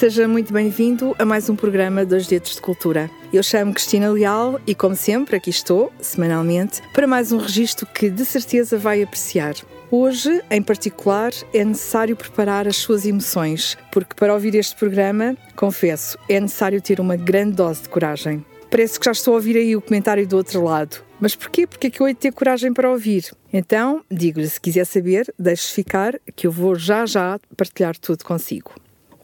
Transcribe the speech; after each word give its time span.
Seja 0.00 0.26
muito 0.26 0.50
bem-vindo 0.50 1.14
a 1.18 1.26
mais 1.26 1.50
um 1.50 1.54
programa 1.54 2.06
Dois 2.06 2.26
Dedos 2.26 2.54
de 2.54 2.62
Cultura. 2.62 3.10
Eu 3.30 3.42
chamo 3.42 3.74
Cristina 3.74 4.10
Leal 4.10 4.58
e, 4.66 4.74
como 4.74 4.96
sempre, 4.96 5.36
aqui 5.36 5.50
estou, 5.50 5.92
semanalmente, 6.00 6.80
para 6.94 7.06
mais 7.06 7.32
um 7.32 7.36
registro 7.36 7.84
que 7.84 8.08
de 8.08 8.24
certeza 8.24 8.78
vai 8.78 9.02
apreciar. 9.02 9.56
Hoje, 9.90 10.42
em 10.50 10.62
particular, 10.62 11.32
é 11.52 11.62
necessário 11.62 12.16
preparar 12.16 12.66
as 12.66 12.76
suas 12.76 13.04
emoções, 13.04 13.76
porque 13.92 14.14
para 14.14 14.32
ouvir 14.32 14.54
este 14.54 14.74
programa, 14.74 15.36
confesso, 15.54 16.16
é 16.30 16.40
necessário 16.40 16.80
ter 16.80 16.98
uma 16.98 17.16
grande 17.16 17.56
dose 17.56 17.82
de 17.82 17.90
coragem. 17.90 18.42
Parece 18.70 18.98
que 18.98 19.04
já 19.04 19.12
estou 19.12 19.34
a 19.34 19.36
ouvir 19.36 19.58
aí 19.58 19.76
o 19.76 19.82
comentário 19.82 20.26
do 20.26 20.38
outro 20.38 20.64
lado. 20.64 20.96
Mas 21.20 21.36
porquê? 21.36 21.66
Porque 21.66 21.88
é 21.88 21.90
que 21.90 22.00
eu 22.00 22.08
hei 22.08 22.14
de 22.14 22.20
ter 22.20 22.32
coragem 22.32 22.72
para 22.72 22.90
ouvir? 22.90 23.30
Então, 23.52 24.02
digo-lhe, 24.10 24.48
se 24.48 24.58
quiser 24.58 24.86
saber, 24.86 25.30
deixe 25.38 25.74
ficar, 25.74 26.18
que 26.34 26.46
eu 26.46 26.50
vou 26.50 26.74
já 26.74 27.04
já 27.04 27.38
partilhar 27.54 27.98
tudo 27.98 28.24
consigo. 28.24 28.72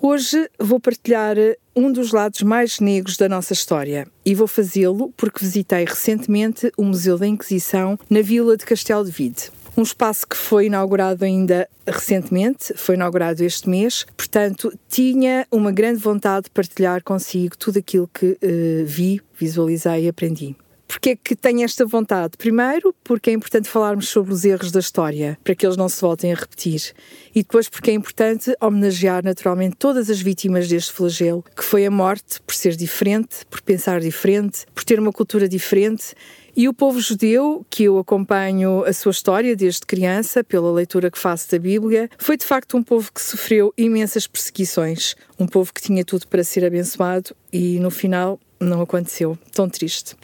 Hoje 0.01 0.49
vou 0.59 0.79
partilhar 0.79 1.37
um 1.75 1.91
dos 1.91 2.13
lados 2.13 2.43
mais 2.43 2.81
negros 2.81 3.17
da 3.17 3.29
nossa 3.29 3.53
história. 3.53 4.07
E 4.25 4.35
vou 4.35 4.47
fazê-lo 4.47 5.13
porque 5.17 5.45
visitei 5.45 5.85
recentemente 5.85 6.71
o 6.77 6.85
Museu 6.85 7.19
da 7.19 7.27
Inquisição 7.27 7.99
na 8.09 8.21
Vila 8.21 8.57
de 8.57 8.65
Castelo 8.65 9.05
de 9.05 9.11
Vide. 9.11 9.51
Um 9.77 9.83
espaço 9.83 10.27
que 10.27 10.37
foi 10.37 10.67
inaugurado 10.67 11.25
ainda 11.25 11.69
recentemente, 11.87 12.73
foi 12.77 12.95
inaugurado 12.95 13.45
este 13.45 13.69
mês, 13.69 14.07
portanto, 14.17 14.73
tinha 14.89 15.47
uma 15.51 15.71
grande 15.71 15.99
vontade 15.99 16.45
de 16.45 16.51
partilhar 16.51 17.03
consigo 17.03 17.57
tudo 17.59 17.79
aquilo 17.79 18.09
que 18.13 18.39
uh, 18.43 18.87
vi, 18.87 19.21
visualizei 19.39 20.05
e 20.05 20.09
aprendi. 20.09 20.57
Porquê 20.97 21.11
é 21.11 21.17
que 21.17 21.37
tenho 21.37 21.63
esta 21.63 21.85
vontade? 21.85 22.39
Primeiro, 22.39 22.95
porque 23.05 23.29
é 23.29 23.33
importante 23.35 23.69
falarmos 23.69 24.09
sobre 24.09 24.33
os 24.33 24.47
erros 24.47 24.73
da 24.73 24.81
história, 24.81 25.39
para 25.45 25.55
que 25.55 25.67
eles 25.67 25.77
não 25.77 25.91
se 25.91 26.01
voltem 26.01 26.33
a 26.33 26.35
repetir. 26.35 26.95
E 27.35 27.43
depois, 27.43 27.69
porque 27.69 27.91
é 27.91 27.95
importante 27.95 28.57
homenagear 28.59 29.23
naturalmente 29.23 29.77
todas 29.77 30.09
as 30.09 30.23
vítimas 30.23 30.69
deste 30.69 30.93
flagelo, 30.93 31.45
que 31.55 31.63
foi 31.63 31.85
a 31.85 31.91
morte 31.91 32.41
por 32.41 32.55
ser 32.55 32.75
diferente, 32.75 33.45
por 33.51 33.61
pensar 33.61 34.01
diferente, 34.01 34.65
por 34.75 34.85
ter 34.85 34.99
uma 34.99 35.13
cultura 35.13 35.47
diferente 35.47 36.15
e 36.57 36.67
o 36.67 36.73
povo 36.73 36.99
judeu, 36.99 37.67
que 37.69 37.85
eu 37.85 37.99
acompanho 37.99 38.83
a 38.87 38.93
sua 38.95 39.11
história 39.11 39.55
desde 39.55 39.83
criança, 39.83 40.43
pela 40.43 40.73
leitura 40.73 41.11
que 41.11 41.19
faço 41.19 41.51
da 41.51 41.59
Bíblia, 41.59 42.09
foi 42.17 42.39
de 42.39 42.47
facto 42.47 42.75
um 42.75 42.83
povo 42.83 43.13
que 43.13 43.21
sofreu 43.21 43.71
imensas 43.77 44.27
perseguições, 44.27 45.15
um 45.39 45.47
povo 45.47 45.75
que 45.75 45.83
tinha 45.83 46.03
tudo 46.03 46.27
para 46.27 46.43
ser 46.43 46.65
abençoado 46.65 47.37
e 47.53 47.79
no 47.81 47.91
final 47.91 48.41
não 48.59 48.81
aconteceu. 48.81 49.39
Tão 49.53 49.69
triste. 49.69 50.17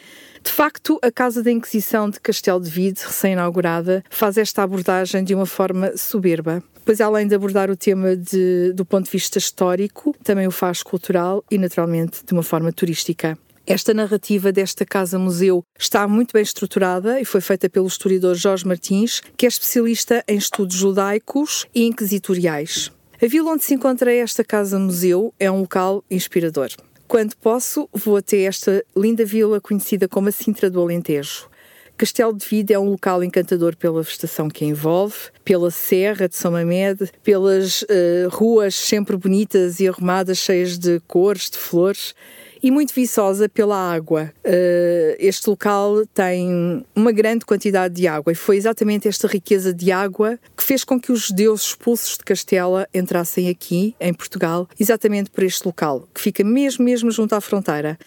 De 0.43 0.51
facto, 0.51 0.99
a 1.01 1.11
Casa 1.11 1.41
da 1.41 1.53
Inquisição 1.53 2.11
de 2.11 2.19
Castelo 2.19 2.61
de 2.61 2.69
Vide, 2.69 3.01
recém-inaugurada, 3.01 4.03
faz 4.11 4.37
esta 4.37 4.65
abordagem 4.65 5.23
de 5.23 5.35
uma 5.35 5.47
forma 5.47 5.97
soberba. 5.97 6.63
Pois, 6.85 7.01
além 7.01 7.29
de 7.29 7.35
abordar 7.35 7.71
o 7.71 7.77
tema 7.77 8.17
de, 8.17 8.73
do 8.73 8.85
ponto 8.85 9.05
de 9.05 9.11
vista 9.13 9.39
histórico, 9.39 10.15
também 10.25 10.49
o 10.49 10.51
faz 10.51 10.83
cultural 10.83 11.45
e, 11.49 11.57
naturalmente, 11.59 12.25
de 12.27 12.33
uma 12.33 12.43
forma 12.43 12.73
turística. 12.73 13.39
Esta 13.65 13.95
narrativa 13.95 14.51
desta 14.51 14.85
casa-museu 14.85 15.65
está 15.79 16.09
muito 16.09 16.33
bem 16.33 16.43
estruturada 16.43 17.21
e 17.21 17.25
foi 17.25 17.41
feita 17.41 17.71
pelo 17.71 17.87
historiador 17.87 18.35
Jorge 18.35 18.67
Martins, 18.67 19.23
que 19.37 19.47
é 19.47 19.49
especialista 19.49 20.25
em 20.27 20.37
estudos 20.37 20.77
judaicos 20.77 21.67
e 21.73 21.85
inquisitoriais. 21.85 22.91
A 23.23 23.27
vila 23.29 23.53
onde 23.53 23.63
se 23.63 23.75
encontra 23.75 24.13
esta 24.13 24.43
casa-museu 24.43 25.33
é 25.39 25.49
um 25.49 25.61
local 25.61 26.03
inspirador. 26.11 26.71
Quando 27.13 27.37
posso, 27.37 27.91
vou 27.93 28.17
até 28.17 28.45
esta 28.45 28.83
linda 28.97 29.23
vila 29.23 29.61
conhecida 29.61 30.09
como 30.09 30.31
a 30.31 30.33
Sintra 30.33 30.71
do 30.71 30.81
Alentejo. 30.81 31.47
Castelo 31.95 32.33
de 32.33 32.47
Vida 32.47 32.73
é 32.73 32.79
um 32.79 32.89
local 32.89 33.23
encantador 33.23 33.77
pela 33.77 34.03
vegetação 34.03 34.49
que 34.49 34.65
envolve, 34.65 35.15
pela 35.45 35.71
Serra 35.71 36.27
de 36.27 36.35
São 36.35 36.53
Mamede, 36.53 37.11
pelas 37.23 37.83
uh, 37.83 38.31
ruas 38.31 38.75
sempre 38.75 39.15
bonitas 39.15 39.79
e 39.79 39.87
arrumadas, 39.87 40.39
cheias 40.39 40.79
de 40.79 41.01
cores, 41.01 41.51
de 41.51 41.59
flores 41.59 42.15
e 42.63 42.71
muito 42.71 42.95
viçosa 42.95 43.49
pela 43.49 43.77
água. 43.77 44.33
Uh, 44.45 45.17
este 45.19 45.49
local 45.49 46.07
tem 46.15 46.85
uma 46.95 47.11
grande 47.11 47.45
quantidade 47.45 47.95
de 47.95 48.07
água 48.07 48.33
e 48.33 48.37
foi 48.37 48.57
exatamente 48.57 49.09
esta 49.09 49.27
riqueza 49.27 49.75
de 49.75 49.91
água 49.91 50.39
que 50.57 50.63
fez 50.63 50.85
com 50.85 51.01
que 51.01 51.11
os 51.11 51.27
judeus 51.29 51.63
expulsos 51.63 52.17
de 52.17 52.25
Castela 52.25 52.89
entrassem 52.95 53.49
aqui, 53.49 53.97
em 54.01 54.15
Portugal, 54.15 54.69
exatamente 54.79 55.31
por 55.31 55.43
este 55.43 55.67
local, 55.67 56.07
que 56.15 56.21
fica 56.21 56.45
mesmo, 56.45 56.85
mesmo 56.85 57.11
junto 57.11 57.35
à 57.35 57.41
fronteira. 57.41 57.99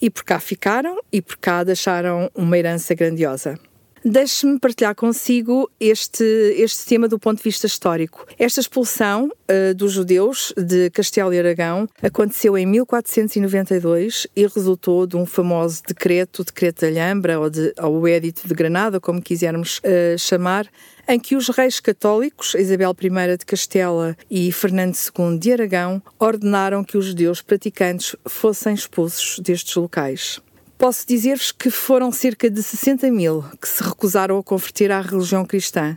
E 0.00 0.10
por 0.10 0.22
cá 0.24 0.38
ficaram 0.38 1.00
e 1.10 1.22
por 1.22 1.36
cá 1.36 1.64
deixaram 1.64 2.30
uma 2.34 2.58
herança 2.58 2.94
grandiosa. 2.94 3.58
Deixe-me 4.06 4.58
partilhar 4.58 4.94
consigo 4.94 5.70
este, 5.80 6.22
este 6.58 6.84
tema 6.84 7.08
do 7.08 7.18
ponto 7.18 7.38
de 7.38 7.42
vista 7.42 7.66
histórico. 7.66 8.26
Esta 8.38 8.60
expulsão 8.60 9.30
uh, 9.30 9.74
dos 9.74 9.92
judeus 9.92 10.52
de 10.58 10.90
Castelo 10.90 11.32
e 11.32 11.38
Aragão 11.38 11.88
aconteceu 12.02 12.58
em 12.58 12.66
1492 12.66 14.26
e 14.36 14.46
resultou 14.46 15.06
de 15.06 15.16
um 15.16 15.24
famoso 15.24 15.80
decreto, 15.88 16.44
decreto 16.44 16.80
de 16.80 16.86
Alhambra 16.86 17.40
ou, 17.40 17.48
de, 17.48 17.72
ou 17.80 18.00
o 18.00 18.06
Édito 18.06 18.46
de 18.46 18.52
Granada, 18.52 19.00
como 19.00 19.22
quisermos 19.22 19.78
uh, 19.78 20.18
chamar, 20.18 20.68
em 21.08 21.18
que 21.18 21.34
os 21.34 21.48
reis 21.48 21.80
católicos, 21.80 22.54
Isabel 22.54 22.94
I 23.00 23.38
de 23.38 23.46
Castela 23.46 24.14
e 24.30 24.52
Fernando 24.52 24.94
II 24.94 25.38
de 25.38 25.50
Aragão, 25.50 26.02
ordenaram 26.18 26.84
que 26.84 26.98
os 26.98 27.06
judeus 27.06 27.40
praticantes 27.40 28.14
fossem 28.26 28.74
expulsos 28.74 29.38
destes 29.38 29.74
locais. 29.76 30.42
Posso 30.84 31.06
dizer-vos 31.06 31.50
que 31.50 31.70
foram 31.70 32.12
cerca 32.12 32.50
de 32.50 32.62
60 32.62 33.10
mil 33.10 33.42
que 33.58 33.66
se 33.66 33.82
recusaram 33.82 34.36
a 34.36 34.42
converter 34.42 34.92
à 34.92 35.00
religião 35.00 35.42
cristã 35.42 35.96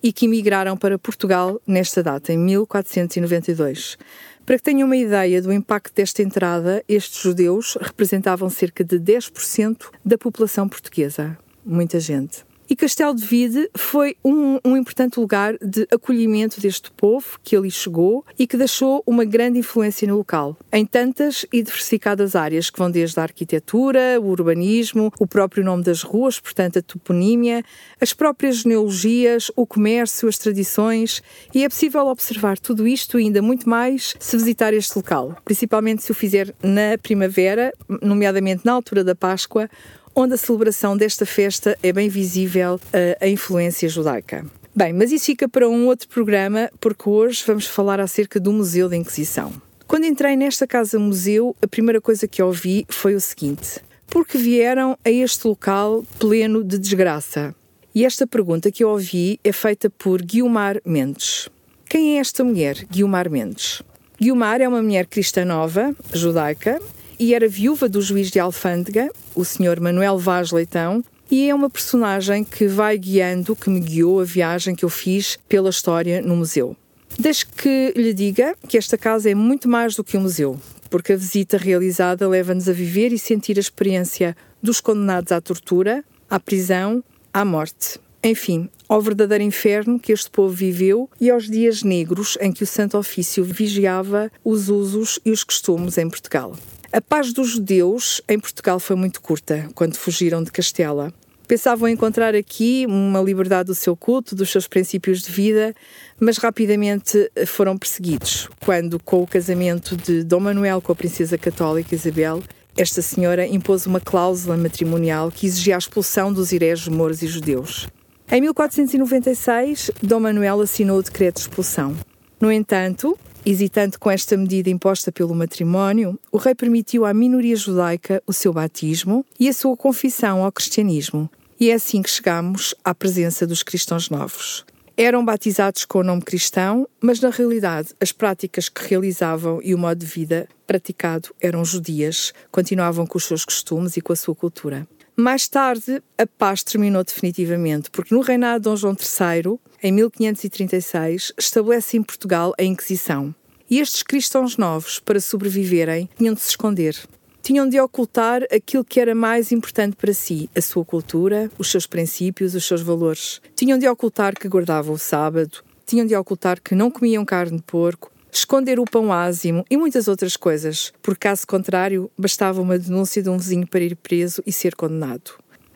e 0.00 0.12
que 0.12 0.26
emigraram 0.26 0.76
para 0.76 0.96
Portugal 0.96 1.60
nesta 1.66 2.04
data, 2.04 2.32
em 2.32 2.38
1492. 2.38 3.98
Para 4.46 4.56
que 4.56 4.62
tenham 4.62 4.86
uma 4.86 4.96
ideia 4.96 5.42
do 5.42 5.52
impacto 5.52 5.92
desta 5.92 6.22
entrada, 6.22 6.84
estes 6.88 7.20
judeus 7.20 7.76
representavam 7.80 8.48
cerca 8.48 8.84
de 8.84 9.00
10% 9.00 9.86
da 10.04 10.16
população 10.16 10.68
portuguesa. 10.68 11.36
Muita 11.66 11.98
gente. 11.98 12.47
E 12.70 12.76
Castelo 12.76 13.14
de 13.14 13.24
Vide 13.24 13.70
foi 13.74 14.14
um, 14.22 14.58
um, 14.62 14.76
importante 14.76 15.18
lugar 15.18 15.56
de 15.56 15.88
acolhimento 15.90 16.60
deste 16.60 16.90
povo 16.90 17.40
que 17.42 17.56
ali 17.56 17.70
chegou 17.70 18.22
e 18.38 18.46
que 18.46 18.58
deixou 18.58 19.02
uma 19.06 19.24
grande 19.24 19.58
influência 19.58 20.06
no 20.06 20.18
local, 20.18 20.54
em 20.70 20.84
tantas 20.84 21.46
e 21.50 21.62
diversificadas 21.62 22.36
áreas 22.36 22.68
que 22.68 22.78
vão 22.78 22.90
desde 22.90 23.18
a 23.18 23.22
arquitetura, 23.22 24.20
o 24.20 24.26
urbanismo, 24.26 25.10
o 25.18 25.26
próprio 25.26 25.64
nome 25.64 25.82
das 25.82 26.02
ruas, 26.02 26.38
portanto 26.38 26.78
a 26.78 26.82
toponímia, 26.82 27.64
as 27.98 28.12
próprias 28.12 28.58
genealogias, 28.58 29.50
o 29.56 29.66
comércio, 29.66 30.28
as 30.28 30.36
tradições, 30.36 31.22
e 31.54 31.64
é 31.64 31.68
possível 31.70 32.06
observar 32.08 32.58
tudo 32.58 32.86
isto 32.86 33.18
e 33.18 33.24
ainda 33.24 33.40
muito 33.40 33.66
mais 33.66 34.14
se 34.20 34.36
visitar 34.36 34.74
este 34.74 34.94
local, 34.94 35.34
principalmente 35.42 36.02
se 36.02 36.12
o 36.12 36.14
fizer 36.14 36.54
na 36.62 36.98
primavera, 37.02 37.72
nomeadamente 38.02 38.60
na 38.66 38.72
altura 38.72 39.02
da 39.02 39.14
Páscoa, 39.14 39.70
onde 40.18 40.34
a 40.34 40.36
celebração 40.36 40.96
desta 40.96 41.24
festa 41.24 41.78
é 41.80 41.92
bem 41.92 42.08
visível 42.08 42.80
a, 42.92 43.24
a 43.24 43.28
influência 43.28 43.88
judaica. 43.88 44.44
Bem, 44.74 44.92
mas 44.92 45.12
isso 45.12 45.26
fica 45.26 45.48
para 45.48 45.68
um 45.68 45.86
outro 45.86 46.08
programa, 46.08 46.68
porque 46.80 47.08
hoje 47.08 47.44
vamos 47.46 47.66
falar 47.66 48.00
acerca 48.00 48.40
do 48.40 48.52
Museu 48.52 48.88
da 48.88 48.96
Inquisição. 48.96 49.52
Quando 49.86 50.06
entrei 50.06 50.34
nesta 50.34 50.66
casa-museu, 50.66 51.54
a 51.62 51.68
primeira 51.68 52.00
coisa 52.00 52.26
que 52.26 52.42
ouvi 52.42 52.84
foi 52.88 53.14
o 53.14 53.20
seguinte: 53.20 53.78
por 54.08 54.26
que 54.26 54.36
vieram 54.36 54.98
a 55.04 55.10
este 55.10 55.46
local 55.46 56.04
pleno 56.18 56.64
de 56.64 56.78
desgraça? 56.78 57.54
E 57.94 58.04
esta 58.04 58.26
pergunta 58.26 58.72
que 58.72 58.82
eu 58.82 58.88
ouvi 58.88 59.38
é 59.44 59.52
feita 59.52 59.88
por 59.88 60.20
Guilmar 60.20 60.80
Mendes. 60.84 61.48
Quem 61.88 62.16
é 62.16 62.20
esta 62.20 62.42
mulher, 62.42 62.84
Guilmar 62.90 63.30
Mendes? 63.30 63.82
Guilmar 64.20 64.60
é 64.60 64.66
uma 64.66 64.82
mulher 64.82 65.06
cristã 65.06 65.44
nova, 65.44 65.94
judaica, 66.12 66.82
e 67.18 67.34
era 67.34 67.48
viúva 67.48 67.88
do 67.88 68.00
juiz 68.00 68.30
de 68.30 68.38
Alfândega, 68.38 69.10
o 69.34 69.44
Sr. 69.44 69.80
Manuel 69.80 70.18
Vaz 70.18 70.52
Leitão, 70.52 71.04
e 71.30 71.48
é 71.48 71.54
uma 71.54 71.68
personagem 71.68 72.44
que 72.44 72.66
vai 72.66 72.96
guiando, 72.96 73.54
que 73.54 73.68
me 73.68 73.80
guiou 73.80 74.20
a 74.20 74.24
viagem 74.24 74.74
que 74.74 74.84
eu 74.84 74.88
fiz 74.88 75.38
pela 75.48 75.70
história 75.70 76.22
no 76.22 76.36
museu. 76.36 76.76
Desde 77.18 77.44
que 77.46 77.92
lhe 77.96 78.14
diga 78.14 78.54
que 78.66 78.78
esta 78.78 78.96
casa 78.96 79.28
é 79.28 79.34
muito 79.34 79.68
mais 79.68 79.94
do 79.94 80.04
que 80.04 80.16
um 80.16 80.22
museu, 80.22 80.58
porque 80.88 81.12
a 81.12 81.16
visita 81.16 81.58
realizada 81.58 82.28
leva-nos 82.28 82.68
a 82.68 82.72
viver 82.72 83.12
e 83.12 83.18
sentir 83.18 83.58
a 83.58 83.60
experiência 83.60 84.36
dos 84.62 84.80
condenados 84.80 85.32
à 85.32 85.40
tortura, 85.40 86.04
à 86.30 86.38
prisão, 86.38 87.02
à 87.32 87.44
morte. 87.44 87.98
Enfim, 88.22 88.68
ao 88.88 89.00
verdadeiro 89.00 89.44
inferno 89.44 89.98
que 89.98 90.12
este 90.12 90.30
povo 90.30 90.52
viveu 90.52 91.10
e 91.20 91.30
aos 91.30 91.48
dias 91.48 91.82
negros 91.82 92.38
em 92.40 92.52
que 92.52 92.62
o 92.62 92.66
Santo 92.66 92.96
Ofício 92.96 93.44
vigiava 93.44 94.30
os 94.44 94.68
usos 94.68 95.20
e 95.24 95.30
os 95.30 95.44
costumes 95.44 95.98
em 95.98 96.08
Portugal. 96.08 96.56
A 96.90 97.02
paz 97.02 97.34
dos 97.34 97.50
judeus 97.50 98.22
em 98.26 98.40
Portugal 98.40 98.80
foi 98.80 98.96
muito 98.96 99.20
curta 99.20 99.68
quando 99.74 99.94
fugiram 99.94 100.42
de 100.42 100.50
Castela. 100.50 101.12
Pensavam 101.46 101.86
encontrar 101.86 102.34
aqui 102.34 102.86
uma 102.88 103.20
liberdade 103.20 103.66
do 103.66 103.74
seu 103.74 103.94
culto, 103.94 104.34
dos 104.34 104.50
seus 104.50 104.66
princípios 104.66 105.20
de 105.20 105.30
vida, 105.30 105.74
mas 106.18 106.38
rapidamente 106.38 107.30
foram 107.46 107.76
perseguidos 107.76 108.48
quando, 108.60 108.98
com 108.98 109.22
o 109.22 109.26
casamento 109.26 109.98
de 109.98 110.24
Dom 110.24 110.40
Manuel 110.40 110.80
com 110.80 110.90
a 110.90 110.96
princesa 110.96 111.36
católica 111.36 111.94
Isabel, 111.94 112.42
esta 112.74 113.02
senhora 113.02 113.46
impôs 113.46 113.84
uma 113.84 114.00
cláusula 114.00 114.56
matrimonial 114.56 115.30
que 115.30 115.46
exigia 115.46 115.74
a 115.74 115.78
expulsão 115.78 116.32
dos 116.32 116.54
hereges 116.54 116.88
mouros 116.88 117.22
e 117.22 117.26
judeus. 117.26 117.86
Em 118.30 118.40
1496, 118.40 119.90
Dom 120.02 120.20
Manuel 120.20 120.62
assinou 120.62 120.98
o 120.98 121.02
decreto 121.02 121.36
de 121.36 121.40
expulsão. 121.42 121.94
No 122.40 122.50
entanto, 122.50 123.18
hesitante 123.44 123.98
com 123.98 124.10
esta 124.10 124.36
medida 124.36 124.70
imposta 124.70 125.10
pelo 125.10 125.34
matrimónio, 125.34 126.18
o 126.30 126.38
rei 126.38 126.54
permitiu 126.54 127.04
à 127.04 127.14
minoria 127.14 127.56
judaica 127.56 128.22
o 128.26 128.32
seu 128.32 128.52
batismo 128.52 129.24
e 129.38 129.48
a 129.48 129.52
sua 129.52 129.76
confissão 129.76 130.44
ao 130.44 130.52
cristianismo. 130.52 131.30
E 131.60 131.70
é 131.70 131.74
assim 131.74 132.02
que 132.02 132.10
chegamos 132.10 132.74
à 132.84 132.94
presença 132.94 133.46
dos 133.46 133.62
cristãos 133.62 134.10
novos. 134.10 134.64
Eram 134.96 135.24
batizados 135.24 135.84
com 135.84 136.00
o 136.00 136.02
nome 136.02 136.22
cristão, 136.22 136.88
mas 137.00 137.20
na 137.20 137.30
realidade 137.30 137.94
as 138.00 138.10
práticas 138.10 138.68
que 138.68 138.88
realizavam 138.88 139.60
e 139.62 139.74
o 139.74 139.78
modo 139.78 139.98
de 139.98 140.06
vida 140.06 140.48
praticado 140.66 141.28
eram 141.40 141.64
judias, 141.64 142.32
continuavam 142.50 143.06
com 143.06 143.16
os 143.16 143.24
seus 143.24 143.44
costumes 143.44 143.96
e 143.96 144.00
com 144.00 144.12
a 144.12 144.16
sua 144.16 144.34
cultura. 144.34 144.86
Mais 145.20 145.48
tarde, 145.48 146.00
a 146.16 146.24
paz 146.28 146.62
terminou 146.62 147.02
definitivamente, 147.02 147.90
porque 147.90 148.14
no 148.14 148.20
reinado 148.20 148.60
de 148.60 148.64
Dom 148.70 148.76
João 148.76 148.94
III, 148.94 149.58
em 149.82 149.90
1536, 149.90 151.32
estabelece 151.36 151.96
em 151.96 152.04
Portugal 152.04 152.54
a 152.56 152.62
Inquisição. 152.62 153.34
E 153.68 153.80
estes 153.80 154.04
cristãos 154.04 154.56
novos, 154.56 155.00
para 155.00 155.18
sobreviverem, 155.18 156.08
tinham 156.16 156.34
de 156.34 156.40
se 156.40 156.50
esconder. 156.50 156.96
Tinham 157.42 157.68
de 157.68 157.80
ocultar 157.80 158.44
aquilo 158.44 158.84
que 158.84 159.00
era 159.00 159.12
mais 159.12 159.50
importante 159.50 159.96
para 159.96 160.12
si, 160.12 160.48
a 160.54 160.60
sua 160.60 160.84
cultura, 160.84 161.50
os 161.58 161.68
seus 161.68 161.84
princípios, 161.84 162.54
os 162.54 162.64
seus 162.64 162.80
valores. 162.80 163.40
Tinham 163.56 163.76
de 163.76 163.88
ocultar 163.88 164.38
que 164.38 164.46
guardavam 164.46 164.94
o 164.94 164.98
sábado, 164.98 165.64
tinham 165.84 166.06
de 166.06 166.14
ocultar 166.14 166.60
que 166.62 166.76
não 166.76 166.92
comiam 166.92 167.24
carne 167.24 167.56
de 167.56 167.64
porco, 167.64 168.12
esconder 168.32 168.78
o 168.78 168.84
pão 168.84 169.12
ázimo 169.12 169.64
e 169.70 169.76
muitas 169.76 170.08
outras 170.08 170.36
coisas, 170.36 170.92
por 171.02 171.16
caso 171.16 171.46
contrário, 171.46 172.10
bastava 172.16 172.60
uma 172.60 172.78
denúncia 172.78 173.22
de 173.22 173.28
um 173.28 173.38
vizinho 173.38 173.66
para 173.66 173.84
ir 173.84 173.96
preso 173.96 174.42
e 174.46 174.52
ser 174.52 174.74
condenado. 174.74 175.32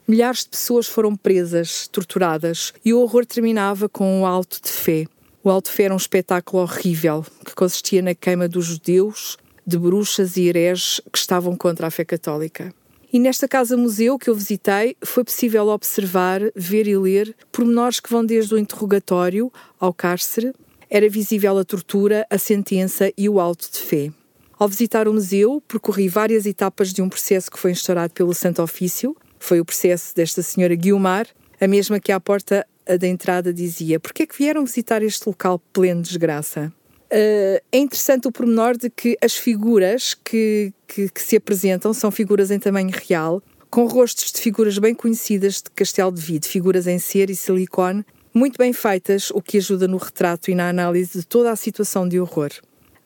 Milhares 0.06 0.40
de 0.40 0.50
pessoas 0.50 0.86
foram 0.86 1.14
presas, 1.14 1.88
torturadas, 1.88 2.72
e 2.84 2.92
o 2.92 3.00
horror 3.00 3.24
terminava 3.24 3.88
com 3.88 4.22
o 4.22 4.26
alto 4.26 4.60
de 4.62 4.68
fé. 4.68 5.06
O 5.44 5.50
alto 5.50 5.70
de 5.70 5.76
fé 5.76 5.84
era 5.84 5.94
um 5.94 5.96
espetáculo 5.96 6.62
horrível 6.62 7.24
que 7.44 7.54
consistia 7.54 8.02
na 8.02 8.14
queima 8.14 8.48
dos 8.48 8.66
judeus, 8.66 9.38
de 9.66 9.78
bruxas 9.78 10.36
e 10.36 10.48
hereges 10.48 11.00
que 11.10 11.18
estavam 11.18 11.56
contra 11.56 11.86
a 11.86 11.90
fé 11.90 12.04
católica. 12.04 12.74
E 13.12 13.18
nesta 13.18 13.46
casa-museu 13.46 14.18
que 14.18 14.30
eu 14.30 14.34
visitei, 14.34 14.96
foi 15.04 15.22
possível 15.22 15.68
observar, 15.68 16.40
ver 16.56 16.88
e 16.88 16.96
ler 16.96 17.36
pormenores 17.52 18.00
que 18.00 18.10
vão 18.10 18.24
desde 18.24 18.54
o 18.54 18.58
interrogatório 18.58 19.52
ao 19.78 19.92
cárcere, 19.92 20.52
era 20.94 21.08
visível 21.08 21.56
a 21.56 21.64
tortura, 21.64 22.26
a 22.28 22.36
sentença 22.36 23.10
e 23.16 23.26
o 23.26 23.40
alto 23.40 23.66
de 23.72 23.78
fé. 23.78 24.10
Ao 24.58 24.68
visitar 24.68 25.08
o 25.08 25.14
museu, 25.14 25.58
percorri 25.66 26.06
várias 26.06 26.44
etapas 26.44 26.92
de 26.92 27.00
um 27.00 27.08
processo 27.08 27.50
que 27.50 27.58
foi 27.58 27.70
instaurado 27.70 28.12
pelo 28.12 28.34
Santo 28.34 28.62
Ofício. 28.62 29.16
Foi 29.38 29.58
o 29.58 29.64
processo 29.64 30.14
desta 30.14 30.42
senhora 30.42 30.74
Guilmar, 30.74 31.26
a 31.58 31.66
mesma 31.66 31.98
que 31.98 32.12
à 32.12 32.20
porta 32.20 32.66
da 33.00 33.08
entrada 33.08 33.54
dizia: 33.54 33.98
Por 33.98 34.12
que 34.12 34.24
é 34.24 34.26
que 34.26 34.36
vieram 34.36 34.66
visitar 34.66 35.02
este 35.02 35.26
local 35.26 35.58
pleno 35.72 36.02
de 36.02 36.08
desgraça? 36.08 36.70
Uh, 37.10 37.56
é 37.72 37.78
interessante 37.78 38.28
o 38.28 38.32
pormenor 38.32 38.76
de 38.76 38.90
que 38.90 39.16
as 39.22 39.34
figuras 39.34 40.12
que, 40.12 40.74
que, 40.86 41.08
que, 41.08 41.22
se 41.22 41.36
apresentam 41.36 41.94
são 41.94 42.10
figuras 42.10 42.50
em 42.50 42.58
tamanho 42.58 42.90
real, 43.08 43.42
com 43.70 43.86
rostos 43.86 44.30
de 44.30 44.40
figuras 44.42 44.76
bem 44.76 44.94
conhecidas 44.94 45.54
de 45.54 45.70
Castelo 45.74 46.12
de 46.12 46.20
Vide, 46.20 46.46
figuras 46.46 46.86
em 46.86 46.98
cera 46.98 47.32
e 47.32 47.36
silicone, 47.36 48.04
muito 48.34 48.56
bem 48.58 48.72
feitas, 48.72 49.30
o 49.30 49.40
que 49.42 49.58
ajuda 49.58 49.86
no 49.86 49.96
retrato 49.96 50.50
e 50.50 50.54
na 50.54 50.68
análise 50.68 51.18
de 51.18 51.26
toda 51.26 51.50
a 51.50 51.56
situação 51.56 52.08
de 52.08 52.18
horror. 52.20 52.50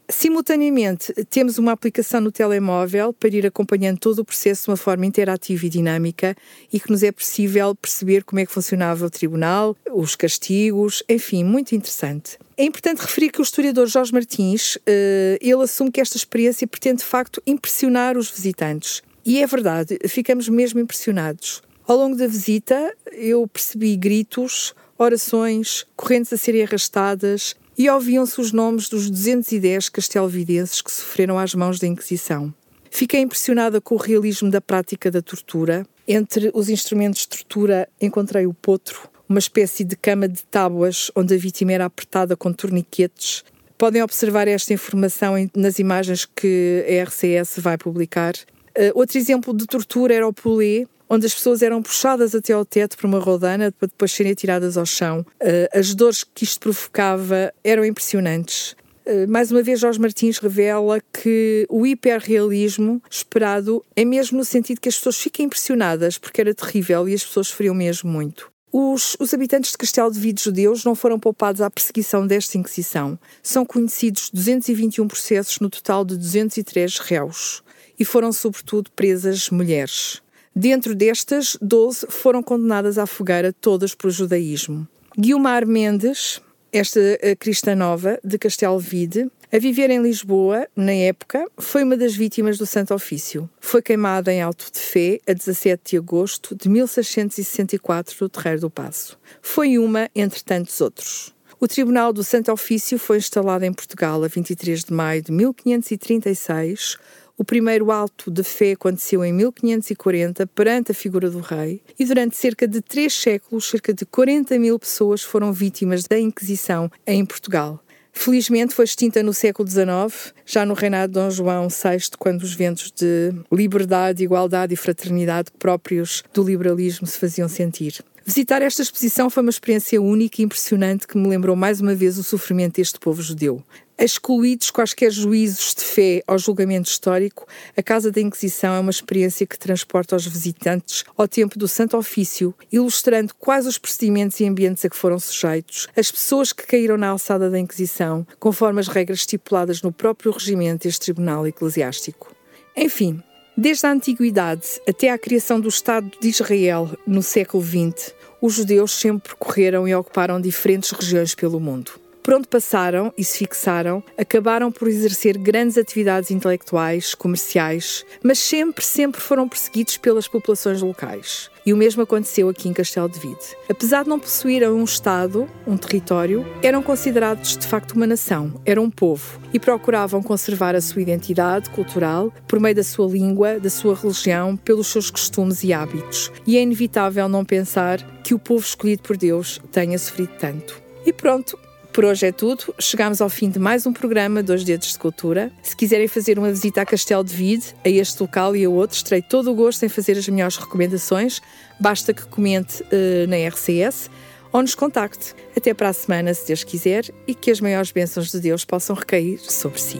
Simultaneamente, 0.08 1.12
temos 1.28 1.58
uma 1.58 1.72
aplicação 1.72 2.20
no 2.20 2.30
telemóvel 2.30 3.12
para 3.12 3.34
ir 3.34 3.44
acompanhando 3.44 3.98
todo 3.98 4.20
o 4.20 4.24
processo 4.24 4.64
de 4.64 4.70
uma 4.70 4.76
forma 4.76 5.04
interativa 5.04 5.66
e 5.66 5.68
dinâmica 5.68 6.36
e 6.72 6.78
que 6.78 6.90
nos 6.90 7.02
é 7.02 7.10
possível 7.10 7.74
perceber 7.74 8.22
como 8.22 8.38
é 8.38 8.46
que 8.46 8.52
funcionava 8.52 9.04
o 9.04 9.10
tribunal, 9.10 9.76
os 9.92 10.14
castigos, 10.14 11.02
enfim, 11.08 11.42
muito 11.42 11.74
interessante. 11.74 12.38
É 12.56 12.64
importante 12.64 13.00
referir 13.00 13.30
que 13.30 13.40
o 13.40 13.42
historiador 13.42 13.88
Jorge 13.88 14.12
Martins, 14.12 14.78
eh, 14.86 15.38
ele 15.40 15.62
assume 15.64 15.90
que 15.90 16.00
esta 16.00 16.16
experiência 16.16 16.68
pretende 16.68 16.98
de 16.98 17.04
facto 17.04 17.42
impressionar 17.44 18.16
os 18.16 18.30
visitantes. 18.30 19.02
E 19.24 19.42
é 19.42 19.46
verdade, 19.46 19.98
ficamos 20.06 20.48
mesmo 20.48 20.78
impressionados. 20.78 21.62
Ao 21.84 21.96
longo 21.96 22.16
da 22.16 22.28
visita, 22.28 22.94
eu 23.12 23.46
percebi 23.48 23.96
gritos, 23.96 24.72
orações, 24.98 25.84
correntes 25.96 26.32
a 26.32 26.36
serem 26.36 26.62
arrastadas 26.62 27.54
e 27.76 27.88
ouviam-se 27.90 28.40
os 28.40 28.52
nomes 28.52 28.88
dos 28.88 29.10
210 29.10 29.88
castelvidenses 29.88 30.80
que 30.80 30.90
sofreram 30.90 31.38
às 31.38 31.54
mãos 31.54 31.78
da 31.78 31.86
Inquisição. 31.86 32.52
Fiquei 32.90 33.20
impressionada 33.20 33.80
com 33.80 33.94
o 33.94 33.98
realismo 33.98 34.50
da 34.50 34.60
prática 34.60 35.10
da 35.10 35.20
tortura. 35.20 35.86
Entre 36.08 36.50
os 36.54 36.70
instrumentos 36.70 37.20
de 37.20 37.28
tortura 37.28 37.88
encontrei 38.00 38.46
o 38.46 38.54
potro, 38.54 39.08
uma 39.28 39.38
espécie 39.38 39.84
de 39.84 39.96
cama 39.96 40.26
de 40.26 40.42
tábuas 40.44 41.10
onde 41.14 41.34
a 41.34 41.38
vítima 41.38 41.72
era 41.72 41.84
apertada 41.84 42.36
com 42.36 42.52
torniquetes. 42.52 43.44
Podem 43.76 44.02
observar 44.02 44.48
esta 44.48 44.72
informação 44.72 45.34
nas 45.54 45.78
imagens 45.78 46.24
que 46.24 46.84
a 46.88 47.04
RCS 47.04 47.58
vai 47.58 47.76
publicar. 47.76 48.34
Uh, 48.78 48.92
outro 48.94 49.18
exemplo 49.18 49.54
de 49.54 49.66
tortura 49.66 50.14
era 50.14 50.26
o 50.26 50.32
Poulet, 50.32 50.88
onde 51.08 51.26
as 51.26 51.34
pessoas 51.34 51.62
eram 51.62 51.82
puxadas 51.82 52.34
até 52.34 52.52
ao 52.52 52.64
teto 52.64 52.96
por 52.96 53.06
uma 53.06 53.18
rodana 53.18 53.72
para 53.72 53.88
depois 53.88 54.12
serem 54.12 54.32
atiradas 54.32 54.76
ao 54.76 54.86
chão. 54.86 55.24
Uh, 55.40 55.78
as 55.78 55.94
dores 55.94 56.24
que 56.24 56.44
isto 56.44 56.60
provocava 56.60 57.52
eram 57.62 57.84
impressionantes. 57.84 58.76
Uh, 59.06 59.28
mais 59.28 59.52
uma 59.52 59.62
vez, 59.62 59.78
Jorge 59.78 60.00
Martins 60.00 60.38
revela 60.38 61.00
que 61.12 61.66
o 61.68 61.86
hiperrealismo 61.86 63.00
esperado 63.08 63.84
é 63.94 64.04
mesmo 64.04 64.38
no 64.38 64.44
sentido 64.44 64.80
que 64.80 64.88
as 64.88 64.96
pessoas 64.96 65.16
fiquem 65.16 65.46
impressionadas, 65.46 66.18
porque 66.18 66.40
era 66.40 66.54
terrível 66.54 67.08
e 67.08 67.14
as 67.14 67.24
pessoas 67.24 67.48
sofriam 67.48 67.74
mesmo 67.74 68.10
muito. 68.10 68.50
Os, 68.72 69.16
os, 69.18 69.32
habitantes 69.32 69.70
de 69.70 69.78
Castelo 69.78 70.12
de 70.12 70.18
Vide 70.20 70.42
judeus 70.42 70.84
não 70.84 70.94
foram 70.94 71.18
poupados 71.18 71.62
à 71.62 71.70
perseguição 71.70 72.26
desta 72.26 72.58
Inquisição. 72.58 73.18
São 73.42 73.64
conhecidos 73.64 74.28
221 74.30 75.08
processos 75.08 75.60
no 75.60 75.70
total 75.70 76.04
de 76.04 76.16
203 76.16 76.98
réus. 76.98 77.62
E 77.98 78.04
foram, 78.04 78.30
sobretudo, 78.32 78.90
presas 78.90 79.48
mulheres. 79.48 80.20
Dentro 80.58 80.94
destas, 80.94 81.58
12 81.60 82.06
foram 82.08 82.42
condenadas 82.42 82.96
à 82.96 83.04
fogueira, 83.04 83.52
todas 83.52 83.94
por 83.94 84.10
judaísmo. 84.10 84.88
Guilmar 85.14 85.66
Mendes, 85.66 86.40
esta 86.72 86.98
eh, 86.98 87.36
cristã 87.36 87.74
nova 87.74 88.18
de 88.24 88.38
Castelvide, 88.38 89.30
a 89.52 89.58
viver 89.58 89.90
em 89.90 90.00
Lisboa, 90.00 90.66
na 90.74 90.92
época, 90.92 91.44
foi 91.58 91.84
uma 91.84 91.94
das 91.94 92.16
vítimas 92.16 92.56
do 92.56 92.64
Santo 92.64 92.94
Ofício. 92.94 93.50
Foi 93.60 93.82
queimada 93.82 94.32
em 94.32 94.40
Alto 94.40 94.72
de 94.72 94.78
Fé 94.78 95.20
a 95.28 95.34
17 95.34 95.90
de 95.90 95.98
agosto 95.98 96.56
de 96.56 96.70
1664 96.70 98.16
no 98.18 98.28
Terreiro 98.30 98.62
do 98.62 98.70
Passo. 98.70 99.18
Foi 99.42 99.76
uma 99.76 100.08
entre 100.16 100.42
tantos 100.42 100.80
outros. 100.80 101.36
O 101.60 101.68
Tribunal 101.68 102.14
do 102.14 102.24
Santo 102.24 102.50
Ofício 102.50 102.98
foi 102.98 103.18
instalado 103.18 103.64
em 103.64 103.72
Portugal 103.72 104.24
a 104.24 104.28
23 104.28 104.84
de 104.84 104.92
maio 104.92 105.22
de 105.22 105.32
1536 105.32 106.96
o 107.38 107.44
primeiro 107.44 107.90
alto 107.90 108.30
de 108.30 108.42
fé 108.42 108.72
aconteceu 108.72 109.24
em 109.24 109.32
1540 109.32 110.46
perante 110.46 110.92
a 110.92 110.94
figura 110.94 111.30
do 111.30 111.40
rei 111.40 111.82
e 111.98 112.04
durante 112.04 112.36
cerca 112.36 112.66
de 112.66 112.80
três 112.80 113.12
séculos, 113.14 113.68
cerca 113.68 113.92
de 113.92 114.06
40 114.06 114.58
mil 114.58 114.78
pessoas 114.78 115.22
foram 115.22 115.52
vítimas 115.52 116.04
da 116.04 116.18
Inquisição 116.18 116.90
em 117.06 117.24
Portugal. 117.24 117.80
Felizmente 118.18 118.74
foi 118.74 118.86
extinta 118.86 119.22
no 119.22 119.34
século 119.34 119.68
XIX, 119.68 120.32
já 120.46 120.64
no 120.64 120.72
reinado 120.72 121.12
de 121.12 121.20
Dom 121.20 121.30
João 121.30 121.68
VI, 121.68 122.16
quando 122.18 122.42
os 122.42 122.54
ventos 122.54 122.90
de 122.90 123.30
liberdade, 123.52 124.24
igualdade 124.24 124.72
e 124.72 124.76
fraternidade 124.76 125.50
próprios 125.58 126.24
do 126.32 126.42
liberalismo 126.42 127.06
se 127.06 127.18
faziam 127.18 127.46
sentir. 127.46 128.02
Visitar 128.24 128.62
esta 128.62 128.82
exposição 128.82 129.28
foi 129.28 129.42
uma 129.42 129.50
experiência 129.50 130.00
única 130.00 130.40
e 130.40 130.44
impressionante 130.44 131.06
que 131.06 131.16
me 131.16 131.28
lembrou 131.28 131.54
mais 131.54 131.80
uma 131.80 131.94
vez 131.94 132.16
o 132.16 132.24
sofrimento 132.24 132.76
deste 132.76 132.98
povo 132.98 133.20
judeu. 133.20 133.62
Excluídos 133.98 134.70
quaisquer 134.70 135.10
juízos 135.10 135.74
de 135.74 135.82
fé 135.82 136.22
ao 136.26 136.38
julgamento 136.38 136.90
histórico, 136.90 137.46
a 137.74 137.82
Casa 137.82 138.12
da 138.12 138.20
Inquisição 138.20 138.74
é 138.74 138.80
uma 138.80 138.90
experiência 138.90 139.46
que 139.46 139.58
transporta 139.58 140.14
os 140.14 140.26
visitantes 140.26 141.02
ao 141.16 141.26
tempo 141.26 141.58
do 141.58 141.66
Santo 141.66 141.96
Ofício, 141.96 142.54
ilustrando 142.70 143.34
quais 143.34 143.66
os 143.66 143.78
procedimentos 143.78 144.38
e 144.38 144.44
ambientes 144.44 144.84
a 144.84 144.90
que 144.90 144.96
foram 144.96 145.18
sujeitos, 145.18 145.88
as 145.96 146.10
pessoas 146.10 146.52
que 146.52 146.66
caíram 146.66 146.98
na 146.98 147.08
alçada 147.08 147.48
da 147.48 147.58
Inquisição, 147.58 148.26
conforme 148.38 148.80
as 148.80 148.88
regras 148.88 149.20
estipuladas 149.20 149.80
no 149.80 149.90
próprio 149.90 150.30
regimento 150.30 150.86
deste 150.86 151.00
tribunal 151.00 151.46
eclesiástico. 151.46 152.36
Enfim, 152.76 153.22
Desde 153.58 153.86
a 153.86 153.90
antiguidade 153.90 154.82
até 154.86 155.10
à 155.10 155.16
criação 155.16 155.58
do 155.58 155.70
Estado 155.70 156.12
de 156.20 156.28
Israel 156.28 156.90
no 157.06 157.22
século 157.22 157.64
XX, 157.64 158.12
os 158.38 158.52
judeus 158.52 158.92
sempre 158.92 159.30
percorreram 159.30 159.88
e 159.88 159.94
ocuparam 159.94 160.38
diferentes 160.38 160.90
regiões 160.90 161.34
pelo 161.34 161.58
mundo. 161.58 161.92
Por 162.26 162.34
onde 162.34 162.48
passaram 162.48 163.14
e 163.16 163.22
se 163.22 163.38
fixaram, 163.38 164.02
acabaram 164.18 164.72
por 164.72 164.88
exercer 164.88 165.38
grandes 165.38 165.78
atividades 165.78 166.32
intelectuais, 166.32 167.14
comerciais, 167.14 168.04
mas 168.20 168.40
sempre, 168.40 168.84
sempre 168.84 169.20
foram 169.20 169.48
perseguidos 169.48 169.96
pelas 169.96 170.26
populações 170.26 170.82
locais. 170.82 171.48
E 171.64 171.72
o 171.72 171.76
mesmo 171.76 172.02
aconteceu 172.02 172.48
aqui 172.48 172.68
em 172.68 172.72
Castelo 172.72 173.08
de 173.08 173.20
Vide. 173.20 173.56
Apesar 173.70 174.02
de 174.02 174.08
não 174.08 174.18
possuírem 174.18 174.68
um 174.68 174.82
Estado, 174.82 175.48
um 175.64 175.76
território, 175.76 176.44
eram 176.64 176.82
considerados 176.82 177.56
de 177.56 177.64
facto 177.64 177.92
uma 177.92 178.08
nação, 178.08 178.60
eram 178.66 178.82
um 178.82 178.90
povo 178.90 179.38
e 179.54 179.60
procuravam 179.60 180.20
conservar 180.20 180.74
a 180.74 180.80
sua 180.80 181.02
identidade 181.02 181.70
cultural 181.70 182.32
por 182.48 182.58
meio 182.58 182.74
da 182.74 182.82
sua 182.82 183.06
língua, 183.06 183.60
da 183.60 183.70
sua 183.70 183.94
religião, 183.94 184.56
pelos 184.56 184.88
seus 184.88 185.12
costumes 185.12 185.62
e 185.62 185.72
hábitos. 185.72 186.32
E 186.44 186.56
é 186.56 186.62
inevitável 186.62 187.28
não 187.28 187.44
pensar 187.44 188.02
que 188.24 188.34
o 188.34 188.38
povo 188.38 188.64
escolhido 188.64 189.02
por 189.04 189.16
Deus 189.16 189.60
tenha 189.70 189.96
sofrido 189.96 190.32
tanto. 190.40 190.84
E 191.04 191.12
pronto, 191.12 191.56
por 191.96 192.04
hoje 192.04 192.26
é 192.26 192.32
tudo. 192.32 192.74
Chegamos 192.78 193.22
ao 193.22 193.30
fim 193.30 193.48
de 193.48 193.58
mais 193.58 193.86
um 193.86 193.92
programa 193.92 194.42
Dois 194.42 194.62
Dedos 194.62 194.92
de 194.92 194.98
Cultura. 194.98 195.50
Se 195.62 195.74
quiserem 195.74 196.06
fazer 196.06 196.38
uma 196.38 196.50
visita 196.50 196.82
a 196.82 196.84
Castelo 196.84 197.24
de 197.24 197.34
Vide, 197.34 197.74
a 197.82 197.88
este 197.88 198.20
local 198.20 198.54
e 198.54 198.66
a 198.66 198.68
outros, 198.68 199.02
terei 199.02 199.22
todo 199.22 199.50
o 199.50 199.54
gosto 199.54 199.82
em 199.82 199.88
fazer 199.88 200.12
as 200.12 200.28
melhores 200.28 200.58
recomendações. 200.58 201.40
Basta 201.80 202.12
que 202.12 202.26
comente 202.26 202.82
uh, 202.82 203.26
na 203.26 203.48
RCS 203.48 204.10
ou 204.52 204.60
nos 204.60 204.74
contacte. 204.74 205.34
Até 205.56 205.72
para 205.72 205.88
a 205.88 205.92
semana, 205.94 206.34
se 206.34 206.46
Deus 206.46 206.64
quiser, 206.64 207.06
e 207.26 207.34
que 207.34 207.50
as 207.50 207.62
maiores 207.62 207.90
bênçãos 207.90 208.30
de 208.30 208.40
Deus 208.40 208.62
possam 208.62 208.94
recair 208.94 209.38
sobre 209.38 209.80
si. 209.80 209.98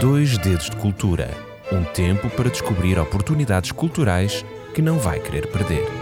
Dois 0.00 0.36
Dedos 0.38 0.68
de 0.68 0.76
Cultura 0.78 1.30
um 1.70 1.84
tempo 1.84 2.28
para 2.30 2.50
descobrir 2.50 2.98
oportunidades 2.98 3.70
culturais 3.70 4.44
que 4.74 4.82
não 4.82 4.98
vai 4.98 5.20
querer 5.20 5.46
perder. 5.46 6.01